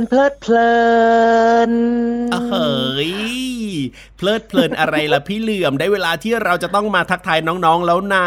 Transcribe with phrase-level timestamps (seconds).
[0.00, 0.74] นเพลิดเพลิ
[1.70, 1.72] น
[2.48, 3.55] เฮ้ย
[4.16, 8.26] เพลิดเพลินอะไรล่ะพี่เหลื่อมได้เวลาที่เราจะต้องมาทักทายน้องๆแล้วนะ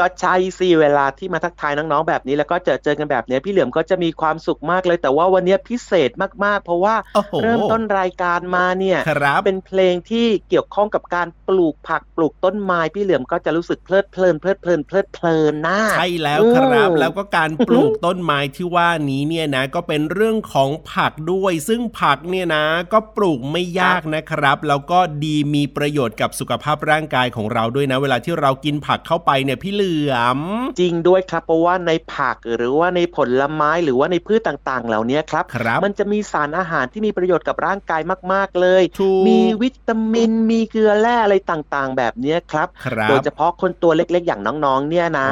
[0.00, 6.10] ก็ใช่สิเวลาที่มาทักทายน้องๆแบบนี้แล้วก็เจอเจอกันแบบนี้พี่เหลื่อมก็จะมีความสุขมากเลย แต่ว่าวันนี้พิเศษ
[6.44, 6.94] มากๆ เพราะว่า
[7.42, 8.98] เริ่มต้นรายการมาเนี่ย
[9.44, 30.40] เป็นเพลงที่เกี่ยวข้องกับการปลูกผักปลูกต้นไม้พี่เหลื่อมก็จะรู้สึกเพลิดเพลินเพลิดเพลินเพลิดเพลินนะใช่แล้วครับ แล้วก็การปลูกต้นไม้ที่ว่านี้เนี่ยนะ ก็เป็นเรื่องของผักด้วย ซึ่งผักเนี่ยนะ ก็ปลูกไม่ยากนะครับ แล้วก็ดีมีประโยชน์กับสุขภาพร่างกายของเราด้วยนะ เวลาที่เรากินผักเข้าไปเนี่ยพี่เหลือม
[30.80, 38.00] จริงด้วยครับเพราะว่าในผักหรือว่าในผลไม้หรือว่าในพืชต่างๆ เหล่านี้ครับรบมันจะมีสารอาหารที่มีประโยชน์กับร่างกาย
[38.32, 38.82] มาก ๆ เลย
[39.28, 42.68] มีวิตามินมีเกลือแร่อะไรต่างๆ แบบนี้ครับ
[42.98, 45.28] รบโดยเฉพาะคนตัวเล็กๆ อย่างน้องๆ เนี่ยนะ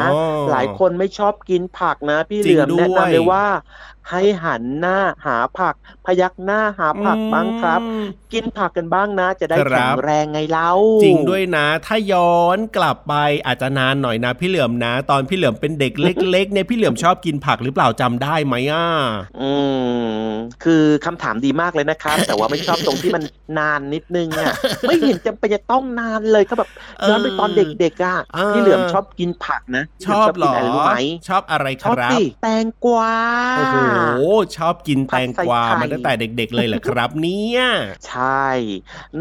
[0.50, 3.44] หลายคนไม่ชอบกินผักนะ พี่เหลือมแนะนำเลยว่า
[4.10, 5.74] ให้หันหน้าหาผัก
[6.06, 7.80] พยักหน้าหาผักบ้างครับ
[8.32, 10.70] กินผักกันบ้างนะ จะได้แข็งแรงไงเล่า
[11.02, 13.14] จริงด้วยนะ ถ้าย้อนกลับไป
[13.46, 18.84] อาจจะนานหน่อยนะพี่เหลือมนะ ตอนพี่เหลือมเป็นเด็กเล็กๆเนี่ยพี่เหลือมชอบกินผักหรือเปล่าจำได้ไหมอะ
[19.40, 19.52] อื
[20.20, 20.28] ม
[20.64, 23.22] คือคำถามดีมากเลยนะครับ แต่ว่าไม่ชอบตรงที่มัน
[23.58, 24.46] นานนิดนึงอะ
[24.88, 26.68] ไม่เห็นจำเป็นจะต้องนานเลยก็แบบ
[27.08, 28.16] ย้อนไปตอนเด็กๆอะ
[28.54, 30.52] พี่เหลือมชอบกินผักนะ ชอบหรอ
[31.28, 31.96] ชอบอะไรครับ
[32.42, 33.14] แตงกวา
[33.56, 33.76] โอ้โห
[34.56, 37.60] ชอบกินแตงกวามาตั้งแต่เด็ก ๆ เลยเหรอครับ เนี่ย
[38.08, 38.46] ใช่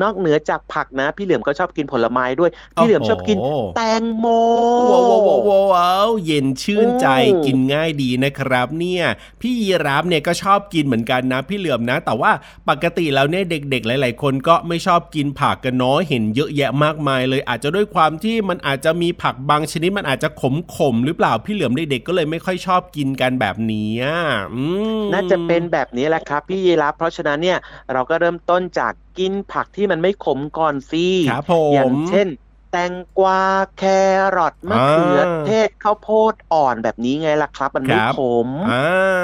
[0.01, 3.37] นอกเหนือจากผักนะ พี่เหลือมก็ชอบกินผลไม้ด้วย พี่เหลือมชอบกิน
[3.75, 4.25] แตงโม
[4.91, 5.01] ว้า
[5.39, 7.07] วว้าวเย็นชื่นใจ
[7.45, 9.03] กินง่ายดีนะครับ เนี่ย
[9.41, 12.31] พี่ยีราฟเนี่ยก็ชอบกินเหมือนกันนะ พี่เหลือมนะ แต่ว่า
[12.69, 20.29] ปกติแล้วเนี่ยเด็ก ๆ หลาย ๆ คนก็ไม่ชอบกินผักกันเนาะเห็นเยอะแยะมากมายเลย อาจจะด้วยความที่มันอาจจะมีผักบางชนิดมันอาจจะ
[20.75, 23.91] ขมๆหรือเปล่าพี่เหลือมเด็กๆก็เลยไม่ค่อยชอบกินกันแบบนี้
[25.13, 27.59] น่าจะเป็นแบบนี้แหละครับ พี่ยีรับเพราะฉะนั้นเนี่ย
[27.93, 31.05] เราก็เริ่มต้นจากกินผักที่มันไม่ขมก่อนสิ
[31.73, 32.27] อย่างเช่น
[32.71, 33.41] แตงกวา
[33.77, 33.83] แค
[34.35, 38.49] รอทมะเขือเทศข้าวโพดอ่อนแบบนี้ไงล่ะครับ มันไม่ขม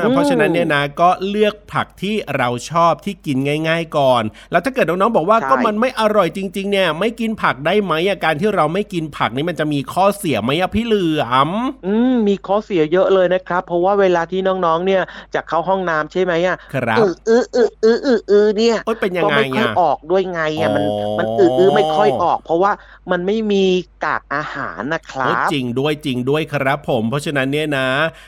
[0.09, 3.37] เพราะฉะนั้นเนี่ยนะก็เลือกผักที่เราชอบที่กิน
[3.67, 11.49] ง่าย ๆ ก่อน แล้วถ้าเกิดน้องๆบอกว่าก็มันไม่อร่อยจริง ๆ เนี่ย ไม่กินผักได้ไหมอาการที่เราไม่กินผักนี่มันจะมีข้อเสียไหมอะพี่เหลือม
[11.85, 15.01] อืมมีข้อเสียเยอะเลยนะครับ เพราะว่าเวลาที่น้องๆเนี่ย
[15.35, 20.85] จะเข้าห้องน้ำใช่ไหมอะครับเออเออเออเออเออเนี่ยเป็นยังไงก็ไม่ค่อยออกด้วยไงอะมัน
[21.19, 22.71] มันเออเออไม่ค่อยออก เพราะว่า
[23.11, 23.65] มันไม่มี
[24.03, 27.87] กากอาหารนะครับจริงด้วยจริงด้วยครับผม เพราะฉะนั้นเนี่ยนะ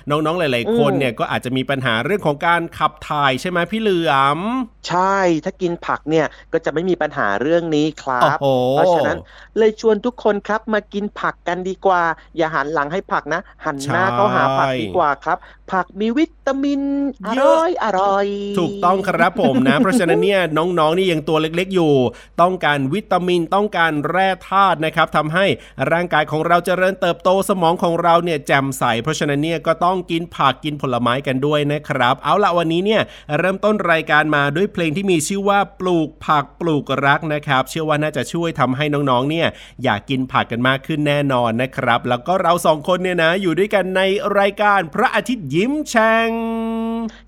[0.10, 4.40] น้องๆหลาย ๆ คนเนี่ยก็อาจจะมีปัญหาเรื่องของการขับถ่ายใช่ไหมพี่เหลือม
[4.88, 9.20] ใช่ถ้ากินผักเนี่ยก็จะไม่มีปัญหาเรื่องนี้ครับเพราะฉะนั้น
[9.58, 12.02] เลยชวนทุกคนครับมากินผักกันดีกว่า
[12.38, 15.38] อย่าหันหลังให้ผักนะ หันหน้าเข้าหาผักดีกว่าครับ
[15.72, 16.82] ผักมีวิตามิน
[17.28, 18.28] อร่อยอร่อย
[18.60, 21.94] ถูกต้องครับผมนะ เพราะฉะนั้นเนี่ยน้องๆนี่ยังตัวเล็กๆอยู่
[22.42, 25.46] ต้องการวิตามินต้องการแร่ธาตุนะครับทำให้
[25.92, 33.02] ร่างกายของเราจเจริญเติบโตสมองของเราเนี่ยแจ่มใส เพราะฉะนั้นเนี่ยก็ต้องกินผักกินผลไม้กันด้วยนะครับ เอาละวันนี้เนี่ย
[33.40, 39.48] เริ่มต้นรายการมาด้วยเพลงที่มีชื่อว่าปลูกผักปลูกรักนะครับ เชื่อว่าน่าจะช่วยทำให้น้องๆเนี่ย
[39.84, 44.02] อยากกินผักกันมากขึ้นแน่นอนนะครับ แล้วก็เราสองคนเนี่ยนะอยู่ด้วยกันใน
[44.40, 46.30] รายการพระอาทิตย์ยิ้มแฉ่ง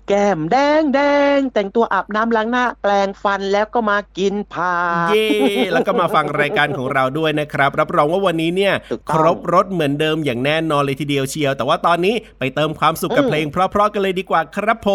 [0.08, 1.00] แก้มแดงแด
[1.36, 5.28] งแต่งตัวอาบน้ำล้างหน้าแปลงฟันแล้วก็มากินผักเย่
[5.72, 8.74] แล้วก็มาฟังรายการของเราด้วยนะครับรับรองว่าวันนี้เนี่ย
[9.12, 14.90] ครบรถเหมือนเดิมอย่างแน่นอนเลยทีเดียวเชียว แต่ว่าตอนนี้ไปเติมความสุขกับเพลงเพราะๆกันเลยดีกว่าครับผ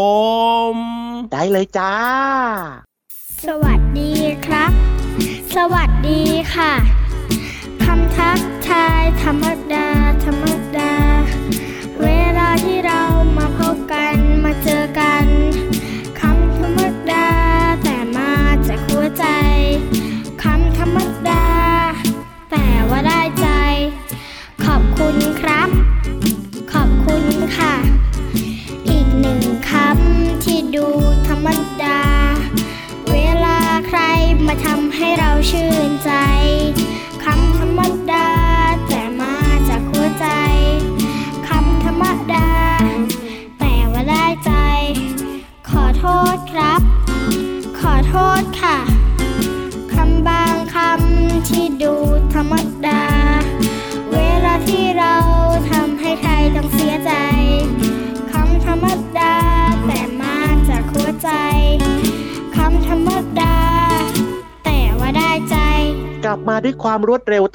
[0.72, 0.74] ม
[1.32, 1.94] ได้เลยจ้า
[3.46, 4.14] สวัสดี
[4.46, 4.72] ครับ
[5.56, 6.22] สวัสดี
[6.54, 6.74] ค่ะ
[7.84, 9.88] คำทักทายธรรมดา
[10.26, 10.46] ธรรม
[10.78, 10.94] ดา
[12.02, 12.08] เว
[12.38, 13.02] ลาที่เรา
[13.38, 15.26] มาพบกันมาเจอกัน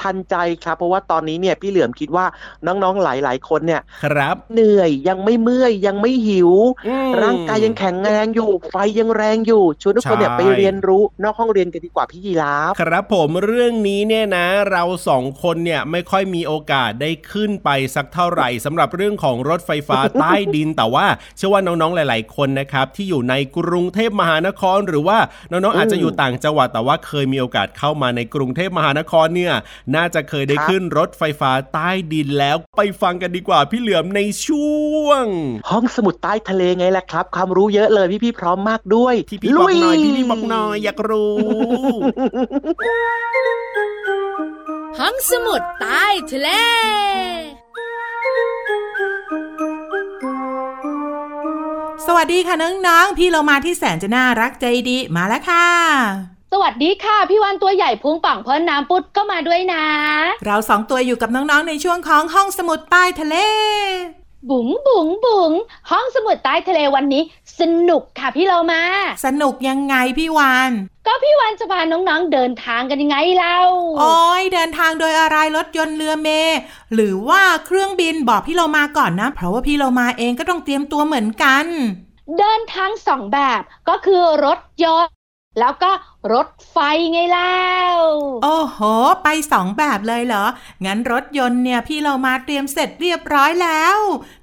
[0.08, 2.26] ทันใจครับ เพราะว่าตอนนี้เนี่ยพี่เหลือมคิดว่า
[2.66, 6.50] น้องๆหลายๆคนเนี่ยครับ เหนื่อยยังไม่เมื่อยยังไม่หิว
[7.22, 21.06] ร่างกายยังแข็งแรงอยู่ ไฟยังแรงอยู่ชวนทุกคนเนี่ยไปเรียนรู้นอกห้องเรียนกันดีกว่าพี่ยีราฟครับผมเรื่องนี้เนี่ยนะ เราสองคนเนี่ยไม่ค่อยมีโอกาสได้ขึ้นไปสักเท่าไหร่สำหรับเรื่องของรถไฟฟ้าใต้ดินแต่ว่า
[21.36, 25.18] เชื่อว่าน้องๆหลาย ๆ คนนะครับที่อยู่ในกรุงเทพมหานครหรือว่า
[25.50, 29.54] น้องๆอาจจะอยู่ต่างจังหวัดแต่ว่าเคยมีโอกาสเข้ามาในกรุงเทพมหานครเนี่ย
[29.96, 34.68] น่าจะเคยได้ขึ้นรถไฟฟ้าใต้ดินแล้วไปฟังกันดีกว่าพี่เหลือมในช่
[35.04, 35.24] วง
[35.70, 41.36] ห้องสมุดใต้ทะเลไงล่ะครับ ความรู้เยอะเลยพี่ๆพร้อมมากด้วยพี่พี่บอกหน่อยพี่พี่บอกหน่อยอยากรู้
[44.98, 46.48] ห้องสมุดใต้ทะเล
[52.06, 59.84] สวัสดีค่ะน้องๆ พี่เรามาที่แสนจะน่ารักใจดีมาแล้วค่ะ สวัสดีค่ะ พี่วันตัวใหญ่พุงป่องเพิ่นน้ำปุดก็มาด้วยนะ
[60.46, 63.36] เราสองตัวอยู่กับน้องๆในช่วงของห้องสมุดใต้ทะเล
[64.50, 65.52] บุ๋งบุ๋งบุ๋ง
[65.90, 67.22] ห้องสมุดใต้ทะเลวันนี้
[67.60, 68.82] สนุกค่ะพี่เรามา
[69.26, 70.70] สนุกยังไงพี่วาน
[71.06, 73.60] ก็พี่วานจะพาน้องๆเดินทางกันยังไงเล่า
[73.98, 76.28] โอ้ยเดินทางโดยอะไรรถยนต์เรือเม
[76.94, 81.66] หรือว่าเครื่องบินบอกพี่เรามาก่อนนะ เพราะว่าพี่เรามาเองก็ต้องเตรียมตัวเหมือนกัน
[82.38, 85.17] เดินทางสองแบบก็คือรถยนต์
[85.60, 85.90] แล้วก็
[86.32, 86.78] รถไฟ
[87.12, 87.98] ไงแล้ว
[88.44, 88.80] โอ้โห
[89.22, 90.44] ไปสองแบบเลยเหรอ
[90.86, 93.98] งั้นรถยนต์เนี่ยพี่เรามาเตรียมเสร็จเรียบร้อยแล้ว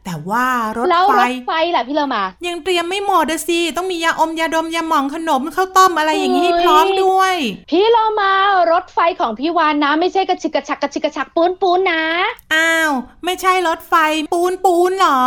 [0.05, 7.35] แต่ว่ารถไฟรถไฟล่ะพี่เรามา ยังเตรียมไม่หมดสิ ต้องมียาอมยาดมยาหมองขนมข้าวต้มอะไรอย่างนี้ให้พร้อมด้วย
[7.69, 8.31] พี่เรามา
[8.71, 12.03] รถไฟของพี่วานนะ ไม่ใช่กระชิกกระชักกระชิกกระชักปูนปูนนะ
[12.53, 12.91] อ้าว
[13.25, 13.93] ไม่ใช่รถไฟ
[14.33, 15.21] ปูนปูนเหรอ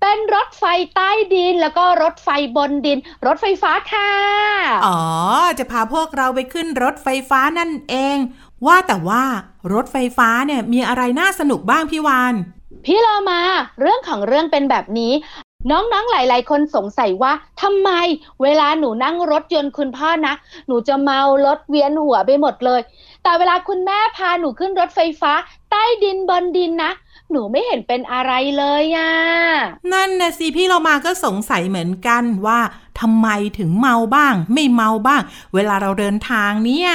[0.00, 0.64] เป็นรถไฟ
[0.94, 4.10] ใต้ดินแล้วก็รถไฟบนดิน รถไฟฟ้าค่ะ
[4.86, 5.00] อ๋อ
[5.58, 8.16] จะพาพวกเราไปขึ้นรถไฟฟ้านั่นเอง
[8.66, 9.24] ว่าแต่ว่า
[9.72, 12.34] รถไฟฟ้าเนี่ยมีอะไรน่าสนุกบ้างพี่วาน
[12.84, 13.40] พี่เรามา
[13.80, 15.12] เรื่องของเรื่องเป็นแบบนี้
[15.70, 17.90] น้องๆ หลาย ๆ คนสงสัยว่าทำไม
[18.42, 20.34] เวลาหนูนั่งรถยนต์คุณพ่อนะ
[20.66, 22.80] หนูจะเมารถเวียนหัวไปหมดเลย
[23.22, 25.32] แต่เวลาคุณแม่พาหนูขึ้นรถไฟฟ้า
[25.70, 26.92] ใต้ดินบนดินนะ
[27.30, 29.12] หนูไม่เห็นเป็นอะไรเลยอะ
[29.92, 32.60] นั่นนะสิพี่เรามาก็สงสัยเหมือนกันว่า
[33.00, 35.22] ทำไมถึงเมาบ้าง ไม่เมาบ้าง
[35.54, 36.90] เวลาเราเดินทางเนี่ย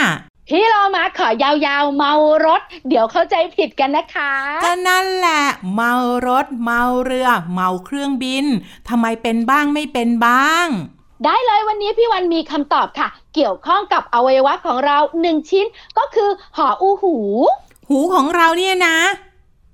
[0.50, 2.14] พี่เรามาขอยาวๆ เมา
[2.46, 5.94] รถ เดี๋ยวเข้าใจผิดกันนะคะก็นั่นแหละ เมา
[6.28, 8.46] รถ เมาเรือ เมาเครื่องบิน
[8.90, 10.68] ทำไมเป็นบ้างไม่เป็นบ้าง
[11.26, 15.66] ได้เลยวันนี้พี่วันมีคำตอบค่ะ เกี่ยวข้องกับอวัยวะของเราหนึ่งชิ้น
[15.98, 17.16] ก็คือหออูหู
[17.90, 18.98] หูของเราเนี่ยนะ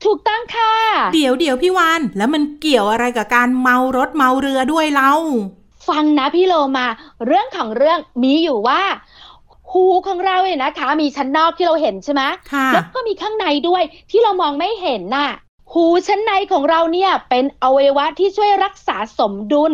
[0.03, 0.73] ถูกต้องค่ะ
[1.13, 5.13] เดี๋ยวเดี๋ยวพี่วานแล้วมันเกี่ยวอะไรกับการเมารถเมาเรือด้วยเล่า
[5.87, 6.87] ฟังนะพี่โลมา
[7.25, 8.81] เรื่องของเรื่องมีอยู่ว่า
[9.71, 12.21] หูของเราเนี่ยนะคะ มีชั้นนอกที่เราเห็นใช่ไหม
[12.73, 15.29] แล้วก็มีข้างในด้วยที่เรามองไม่เห็นน่ะ
[15.73, 19.73] หูชั้นในของเราเนี่ยเป็นอวัยวะที่ช่วยรักษาสมดุล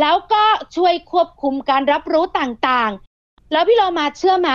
[0.00, 0.44] แล้วก็
[0.76, 4.50] ช่วยควบคุมการรับรู้ต่างๆ แล้วพี่เรามาเชื่อไหม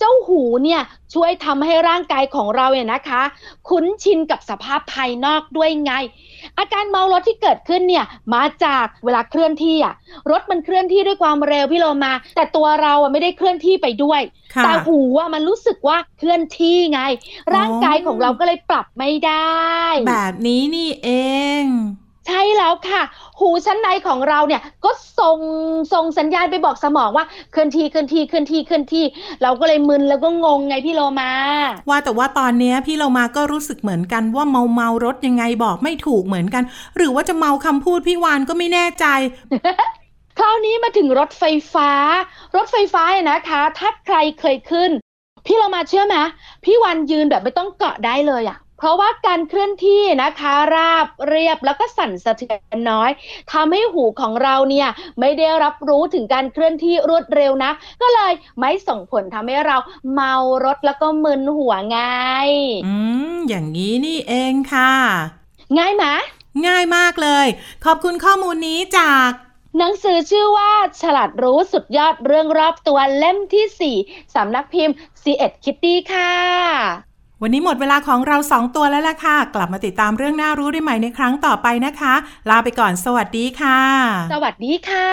[0.00, 0.80] เจ้าหูเนี่ย
[1.14, 3.22] ช่วยทำให้ร่างกายของเราเนี่ยนะคะ
[3.68, 5.92] คุ้นชินกับสภาพภายนอกด้วยไง
[6.58, 8.04] อาการเมารถที่เกิดขึ้นเนี่ย
[8.34, 9.94] มาจากเวลาเคลื่อนที่อะ
[10.30, 14.20] รถมันเคลื่อนที่ด้วยความเร็วพี่โลมา แต่ตัวเราอะไม่ได้เคลื่อนที่ไปด้วย
[14.64, 17.00] แต่หูอะมันรู้สึกว่าเคลื่อนที่ไง
[17.54, 21.08] ร่างกายของเราก็เลยปรับไม่ได้ แบบนี้นี่เอ
[21.62, 21.64] ง
[22.26, 23.02] ใช่แล้วค่ะ
[23.40, 25.38] หูชั้นในของเราเนี่ยก็ส่ง
[25.92, 29.04] ส่งสัญญาณไปบอกสมองว่าเคลื่อนที่เคลื่อนที่เคลื่อนที่เคลื่อนที่
[29.42, 31.32] เราก็เลยมึนแล้วก็งงไงพี่โลมา
[31.88, 36.62] ว่าแต่ว่าตอนนี้พี่โลมาก็รู้สึกเหมือนกันว่าเมาเมารถยังไงบอกไม่ถูกเหมือนกัน
[36.96, 39.06] หรือว่าจะเมาคำพูดพี่วานก็ไม่แน่ใจ
[40.38, 41.90] คราวนี้มาถึงรถไฟฟ้า
[42.56, 44.90] รถไฟฟ้าเนี่ยนะคะ ถ้าใครเคยขึ้น
[45.46, 46.16] พี่เรามาเชื่อไหม
[46.64, 53.10] พี่วันยืนแบบไม่ต้องเกาะได้เลยอะ เพราะว่าการเคลื่อนที่นะคะราบเรียบแล้วก็สั่นสะเทือนน้อย
[53.52, 54.88] ทำให้หูของเราเนี่ย
[55.20, 57.72] ไม่ได้รับรู้ถึงการเคลื่อนที่รวดเร็วนะ
[58.02, 59.76] ก็เลยไม่ส่งผลทำให้เรา
[60.12, 60.34] เมา
[60.64, 61.98] รถแล้วก็มึนหัวไง
[62.86, 62.94] อื
[63.34, 64.92] มอย่างนี้นี่เองค่ะ
[65.78, 66.04] ง่ายไหม
[66.66, 67.46] ง่ายมากเลย
[67.84, 69.30] ขอบคุณข้อมูลนี้จาก
[69.78, 77.09] หนังสือชื่อว่าฉลาดรู้สุดยอดเรื่องรอบตัวเล่มที่ 4สำนักพิมพ์ c ีเอ็ดคิตตี้ค่ะ
[77.42, 82.14] วันนี้หมดเวลาของเราสองตัวแล้วล่ะค่ะ กลับมาติดตามเรื่องน่ารู้ได้ใหม่ในครั้งต่อไปนะคะ
[82.50, 83.80] ลาไปก่อนสวัสดีค่ะ
[84.32, 85.10] สวัสดีค่ะ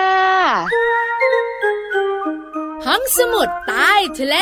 [2.85, 4.35] ห้องสมุดใต้ทะเล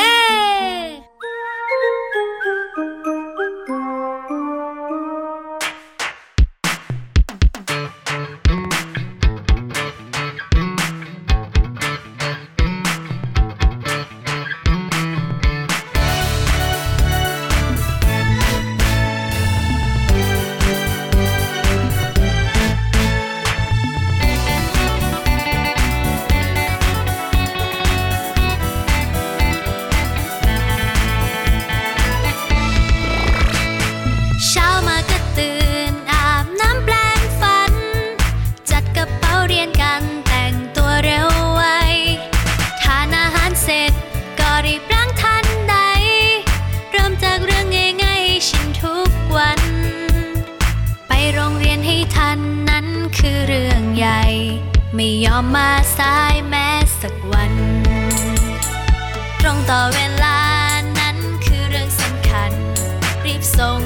[63.56, 63.85] sông.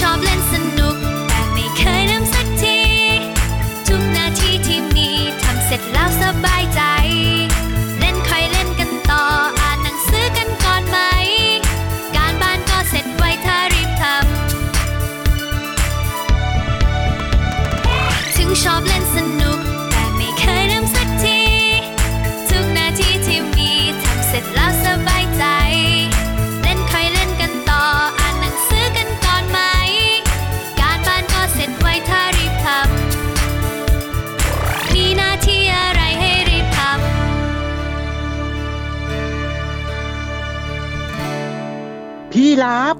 [0.00, 0.31] ท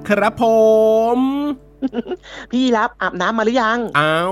[0.09, 0.45] ครับผ
[1.17, 1.19] ม
[2.53, 4.23] พี่รับอาบน้ำมาหรือยัง เอา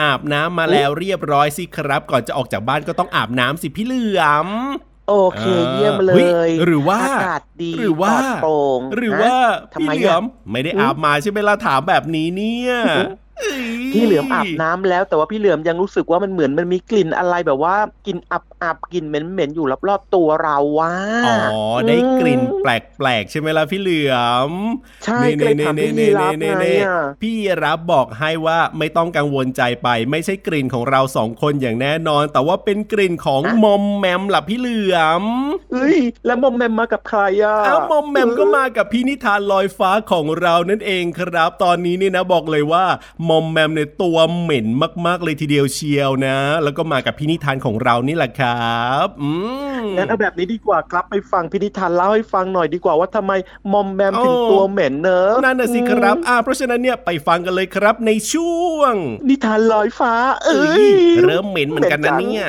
[0.00, 4.48] อาบน้ำมาแล้วเรียบร้อยสิครับ ก่อนจะออกจากบ้านก็ต้องอาบน้ำสิพี่เหลือม
[5.08, 9.36] โอเคเยี่ยมเลฮ้ยหรือว่าอากาศดีหรือว่าปลอดโปร่งหรือนะว่า
[9.72, 12.72] ทำพี่ไมเหลืออะมไม่ได้อาบมาใช่ไหมล่ะถามแบบนี้เนี่ยย
[13.92, 20.94] พี่เหลือมอาบน้ำแล้วแต่ว่าพี่เหลือมยังรู้สึกว่ามันเหมือนมันมีกลิ่นอะไรแบบว่ากลิ่นอับอับๆกลิ่นเหม็นเหม็นๆอยู่รอบๆตัวเราว่า
[21.26, 21.36] อ๋อ
[21.88, 24.14] ได้กลิ่นแปลกๆใช่ไหมล่ะพี่เหลือ
[24.48, 24.50] ม
[25.04, 35.24] ใช่ก็เลยถามพี่ยีรับไงอะพี่รับบอกให้ว่าไม่ต้องกังวลใจไป ไม่ใช่กลิ่นของเราสองคนอย่างแน่นอน แต่ว่าเป็นกลิ่นของมอมแมมล่ะพี่เหลือม
[35.72, 42.84] เอ้ยแล้วมอมแมมมากับใครอะอ้าวมอมแมมก็มากับพี่นิทานลอยฟ้าของเรานั่นเองครับ ตอนนี้เนี่ยนะบอกเลยว่า
[43.28, 44.66] มอมแมมในยตัวเหม็น
[45.06, 49.30] มาก ๆ เลยทีเดียวเชียวนะ แล้วก็มากับพี่นิทานของเรานี่แหละครับอื
[49.80, 53.32] มงั้นเอาแบบนี้ดีกว่าครับไปฟังพินิธานเล่าให้ฟังหน่อยดีกว่าว่าทำไม
[53.72, 58.94] มอมแมมถึงโอ้ตัวเหม็นเนอะนั่นน่ะสิครับอ่าเพราะฉะนั้นเนี่ยไปฟังกันเลยครับในช่วง
[59.28, 60.86] นิทานลอยฟ้า เอ้ย
[61.26, 62.44] เริ่มเหม็นเหมือนกันนะเนี่ย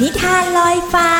[0.00, 1.10] นิทานลอยฟ้า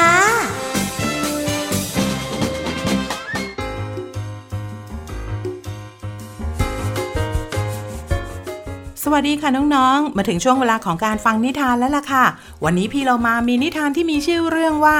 [9.12, 12.24] วัสดีค่ะน้องๆ มาถึงช่วงเวลาของการฟังนิทานแล้วล่ะค่ะ
[12.64, 14.96] วันนี้พี่เรามามีนิทานที่มีชื่อเรื่องว่า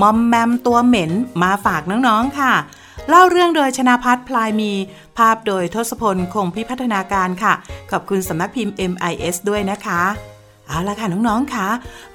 [0.00, 1.10] มอมแมมตัวเหม็น
[1.42, 2.52] มาฝากน้องๆค่ะ
[3.08, 4.72] เล่าเรื่องโดยชนาพัฒน์พลายมี
[5.16, 7.52] ภาพโดยทศพลคงพิพัฒนาการค่ะ
[7.90, 10.02] ขอบคุณสำนักพิมพ์ MIS ด้วยนะคะ
[10.66, 11.68] เอาละค่ะน้องๆค่ะ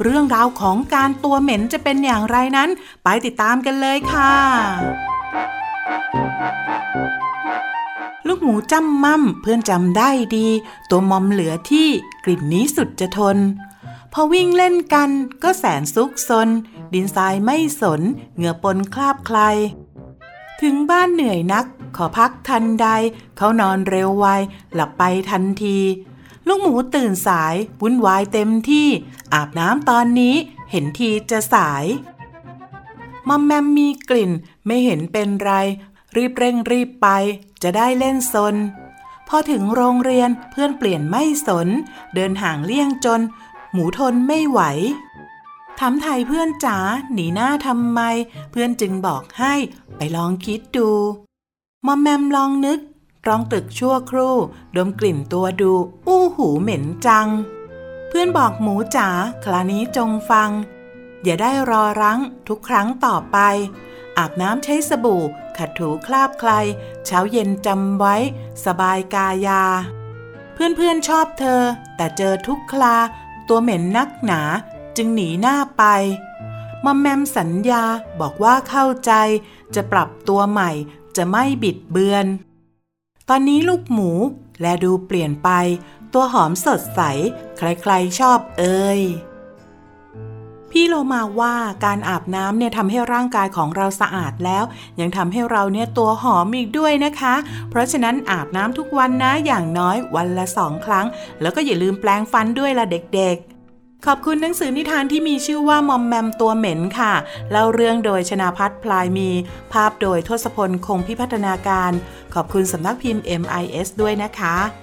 [0.03, 2.69] เรื่องราวของการตัวเหม็นจะเป็นอย่างไรนั้น
[3.03, 4.33] ไปติดตามกันเลยค่ะ
[8.27, 10.47] ลูกหมูจำมั่มเพื่อนจำได้ดี
[10.89, 11.87] ตัวมอมเหลือที่
[12.23, 13.37] กลิ่นนี้สุดจะทน
[14.13, 15.09] พอวิ่งเล่นกัน
[15.43, 16.49] ก็แสนซุกซน
[16.93, 18.01] ดินทรายไม่สน
[18.35, 19.39] เหงื่อปนคราบใคร
[20.61, 21.65] ถึงบ้านเหนื่อยนัก
[21.97, 22.87] ขอพักทันใด
[23.37, 24.27] เขานอนเร็วไว
[24.73, 25.77] หลับไปทันที
[26.47, 28.87] ลูกหมูตื่นสายวุ่นวายเต็มที่
[29.33, 30.35] อาบน้ำตอนนี้
[30.71, 31.85] เห็นทีจะสาย
[33.27, 34.31] มอมแมมมีกลิ่น
[34.65, 35.53] ไม่เห็นเป็นไร
[36.15, 37.07] รีบเร่งรีบไป
[37.63, 38.55] จะได้เล่นซน
[39.27, 41.67] พอถึงโรงเรียนเพื่อนเปลี่ยนไม่สน
[42.15, 43.21] เดินห่างเลี่ยงจน
[43.71, 44.61] หมูทนไม่ไหว
[45.79, 46.77] ถามไทยเพื่อนจ๋า
[47.13, 47.99] หนีหน้าทำไม
[48.51, 49.53] เพื่อนจึงบอกให้
[49.95, 50.89] ไปลองคิดดู
[51.85, 52.79] มอมแมมลองนึก
[53.27, 54.35] ร้องตึกชั่วครู่
[54.75, 55.73] ดมกลิ่นตัวดู
[56.07, 57.27] อู้หูเหม็นจัง
[58.07, 59.09] เพื่อนบอกหมูจ๋า
[59.43, 60.49] คราวนี้จงฟัง
[61.23, 63.37] อย่าได้รอรั้งทุกครั้งต่อไป
[64.17, 65.23] อาบน้ำใช้สบู่
[65.57, 66.51] ขัดถูคราบใคร
[67.05, 68.15] เช้าเย็นจำไว้
[68.65, 69.63] สบายกายา
[70.53, 71.61] เพื่อนๆชอบเธอ
[71.95, 72.95] แต่เจอทุกคลา
[73.49, 74.41] ตัวเหม็นนักหนา
[74.97, 75.83] จึงหนีหน้าไป
[76.85, 77.83] มอมแมมสัญญา
[78.19, 79.11] บอกว่าเข้าใจ
[79.75, 80.71] จะปรับตัวใหม่
[81.17, 82.25] จะไม่บิดเบือน
[83.29, 84.11] ตอนนี้ลูกหมู
[84.61, 85.49] แลดูเปลี่ยนไป
[86.13, 87.01] ตัวหอมสดใส
[87.57, 89.01] ใครๆชอบเอ่ย
[90.77, 91.55] พี่โลมาว่า
[91.85, 94.63] การอาบน้ำเนี่ยทำให้ร่างกายของเราสะอาดแล้ว
[94.99, 97.35] ยังทำให้เราเนี่ยตัวหอมอีกด้วยนะคะ
[97.69, 101.05] เพราะฉะนั้นอาบน้ำทุกวันนะอย่างน้อยวันละสองครั้ง
[101.41, 107.13] แล้วก็อย่าลืมแปลงฟันด้วยละเด็กๆขอบคุณหนังสือนิทานที่มีชื่อว่ามอมแมมตัวเหม็นค่ะ
[107.51, 109.29] เล่าเรื่องโดยชนาพัฒน์พลายมี
[109.73, 111.91] ภาพโดยทศพลคงพิพัฒนาการ
[112.33, 114.82] ขอบคุณสำนักพิมพ์ MIS ด้วยนะคะ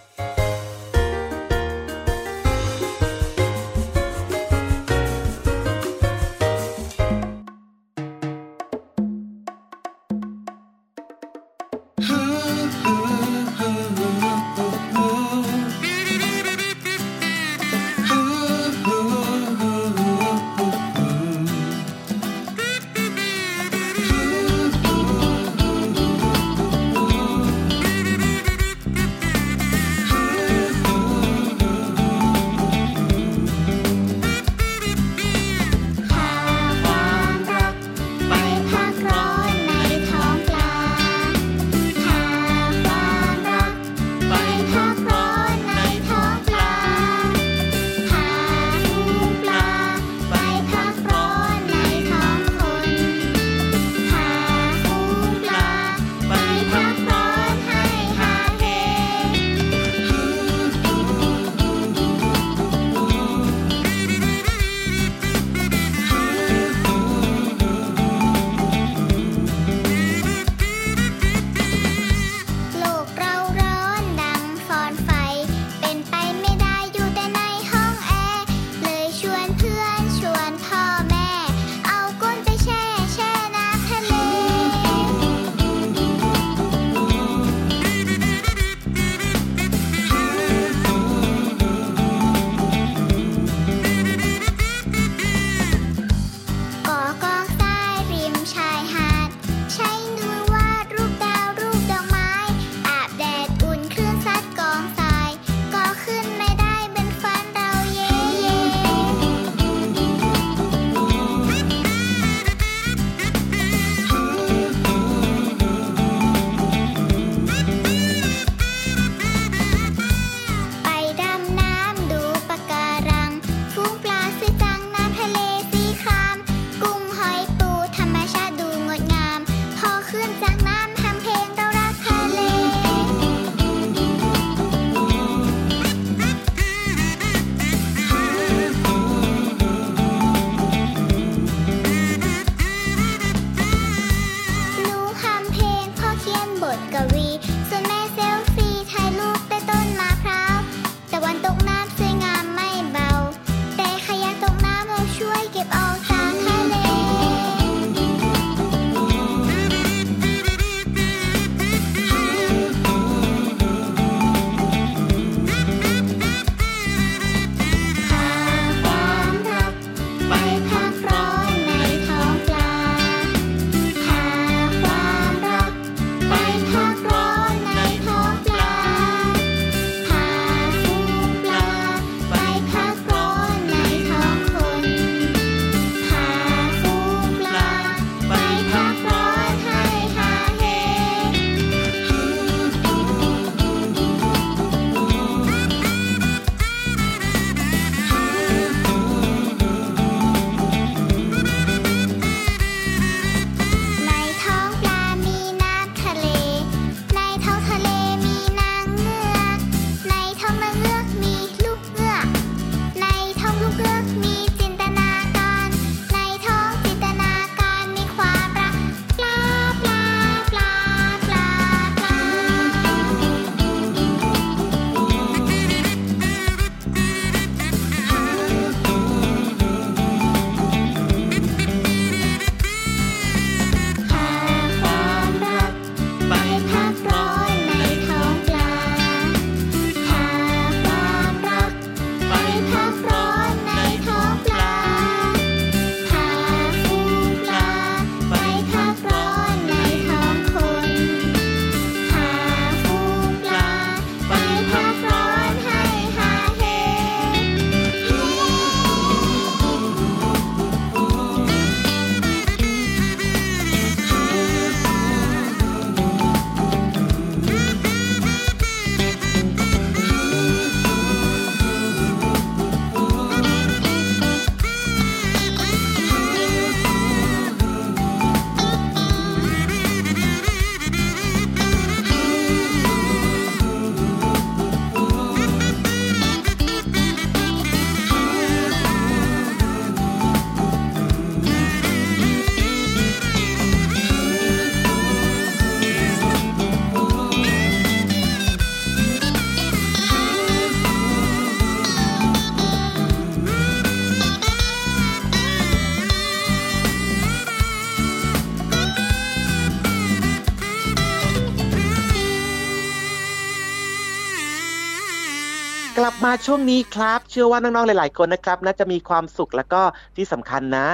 [316.31, 319.81] มาช่วงนี้ครับ เชื่อว่าน้องๆ หลาย ๆ คนนะครับน่าจะมีความสุขแล้วก็
[320.17, 320.85] ที่สำคัญนะ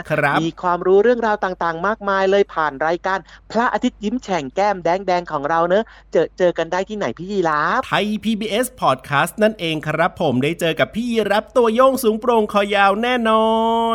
[0.44, 3.20] มีความรู้เรื่องราวต่างๆ มากมายเลยผ่านรายการ
[3.52, 13.48] พระอาทิตย์ยิ้มแฉ่งแก้มแดงๆ ของเราเนอะเจอเจอกันได้ที่ไหนพี่ยีรับ ไทย PBS Podcast นั่นเองครับ ผมได้เจอกับพี่ยีรับตัวโยงสูงโปร่งคอยาวแน่นอ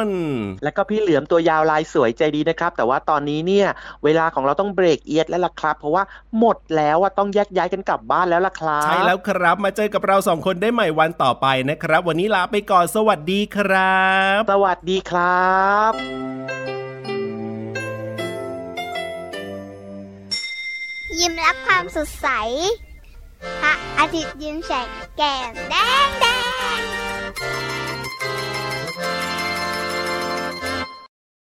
[0.05, 0.07] น
[0.65, 3.67] แล้วก็พี่เหลือมตัวยาวลายสวยใจดีนะครับ แต่ว่าตอนนี้เนี่ย
[4.05, 6.03] เวลาของเราต้องเบรกเอียดแล้วล่ะครับ เพราะว่า
[6.39, 14.03] หมดแล้วว่าต้องแยกย้ายกันกลับบ้านแล้วล่ะครับใช่แล้วครับมาเจอกับเราสองคนได้ใหม่วันต่อไปนะครับ วันนี้ลาไปก่อนสวัสดีครั
[14.39, 15.93] บ สวัสดีครับ
[21.19, 22.29] ยิ้มรับความสดใส
[23.63, 25.75] พระอาทิตย์ยิ้มแฉกแก้มแด
[26.07, 26.27] งแด
[26.79, 26.81] ง